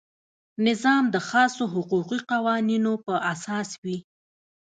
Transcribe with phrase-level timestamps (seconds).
[0.67, 3.97] نظام د خاصو حقوقي قوانینو په اساس وي.